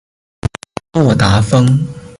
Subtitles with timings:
[0.93, 1.85] 沃达丰